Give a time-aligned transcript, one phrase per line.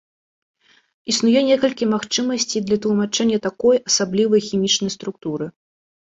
[1.11, 5.45] Існуе некалькі магчымасцей для тлумачэння такой асаблівай хімічнай структуры.